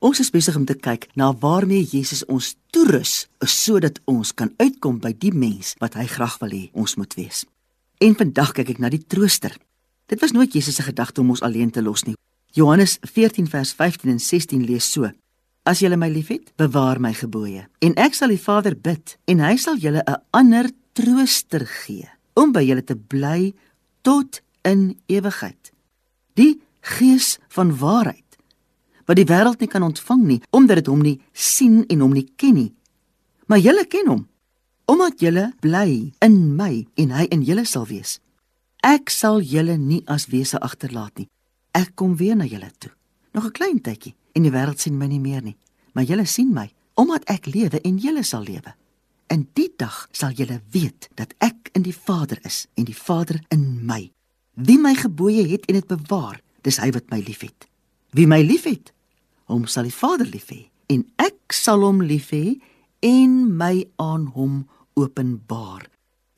[0.00, 4.96] Ons is besig om te kyk na waarmee Jesus ons toerus, sodat ons kan uitkom
[4.96, 7.42] by die mens wat hy graag wil hê ons moet wees.
[8.00, 9.52] En vandag kyk ek na die trooster.
[10.08, 12.16] Dit was nooit Jesus se gedagte om ons alleen te los nie.
[12.56, 15.10] Johannes 14 vers 15 en 16 lees so:
[15.68, 19.52] As julle my liefhet, bewaar my gebooie, en ek sal die Vader bid, en hy
[19.60, 23.52] sal julle 'n ander trooster gee om by julle te bly
[24.00, 25.72] tot in ewigheid.
[26.34, 28.29] Die Gees van waarheid
[29.10, 32.28] wat die wêreld nie kan ontvang nie omdat dit hom nie sien en hom nie
[32.38, 32.68] ken nie.
[33.50, 34.26] Maar julle ken hom
[34.90, 38.18] omdat julle bly in my en hy in julle sal wees.
[38.86, 41.28] Ek sal julle nie as wese agterlaat nie.
[41.74, 42.90] Ek kom weer na julle toe.
[43.34, 45.56] Nog 'n klein tydjie en die wêreld sien my nie meer nie,
[45.92, 48.74] maar julle sien my omdat ek lewe en julle sal lewe.
[49.28, 53.40] In die dag sal julle weet dat ek in die Vader is en die Vader
[53.48, 54.10] in my.
[54.54, 57.66] Wie my gebooie het en dit bewaar, dis hy wat my liefhet.
[58.10, 58.92] Wie my liefhet,
[59.50, 62.58] hom sal die Vader lief hê en ek sal hom lief hê
[63.06, 64.64] en my aan hom
[64.98, 65.86] openbaar.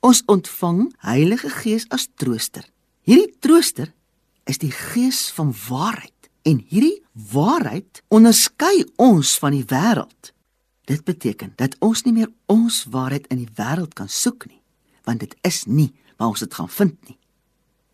[0.03, 2.65] Ons ontvang Heilige Gees as trooster.
[3.07, 3.93] Hierdie trooster
[4.51, 10.33] is die Gees van waarheid en hierdie waarheid onderskei ons van die wêreld.
[10.91, 14.61] Dit beteken dat ons nie meer ons waarheid in die wêreld kan soek nie,
[15.07, 17.19] want dit is nie waar ons dit gaan vind nie.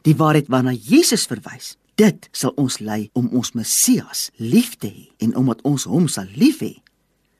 [0.08, 5.08] Die waarheid waarna Jesus verwys, Dit sal ons lei om ons Messias lief te hê
[5.26, 6.76] en omdat ons hom sal lief hê,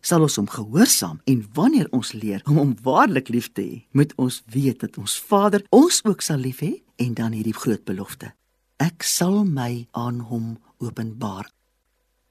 [0.03, 4.11] sal ons hom gehoorsaam en wanneer ons leer om hom waarlik lief te hê, moet
[4.19, 8.33] ons weet dat ons Vader ons ook sal lief hê en dan hierdie groot belofte.
[8.83, 11.47] Ek sal my aan hom openbaar.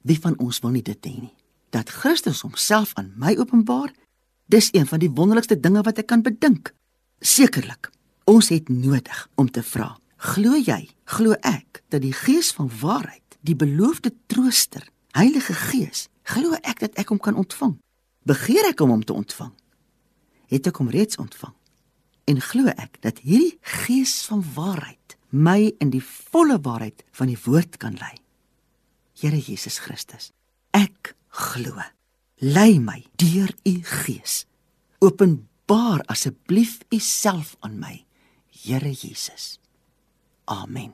[0.04, 1.32] Wie van ons wil nie dit hê nie?
[1.72, 3.94] Dat Christus homself aan my openbaar,
[4.52, 6.74] dis een van die wonderlikste dinge wat ek kan bedink.
[7.24, 7.88] Sekerlik,
[8.28, 13.38] ons het nodig om te vra Glo jy, glo ek dat die Gees van waarheid,
[13.46, 14.82] die beloofde trooster,
[15.14, 17.76] Heilige Gees, glo ek dat ek hom kan ontvang?
[18.26, 19.54] Begeer ek om hom te ontvang?
[20.50, 21.54] Het ek hom reeds ontvang?
[22.28, 27.40] En glo ek dat hierdie Gees van waarheid my in die volle waarheid van die
[27.46, 28.18] woord kan lei?
[29.22, 30.32] Here Jesus Christus,
[30.74, 31.78] ek glo.
[32.42, 34.46] Lei my deur u Gees.
[34.98, 38.02] Openbaar asseblief u self aan my,
[38.50, 39.60] Here Jesus.
[40.48, 40.94] Amen.